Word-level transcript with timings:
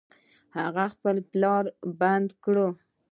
هغه 0.57 0.83
خپل 0.93 1.15
پلار 1.31 1.63
بندي 1.99 2.35
کړ. 2.43 2.55